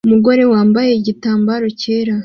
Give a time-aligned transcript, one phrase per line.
[0.07, 2.15] Umugore yambaye igitambaro cyera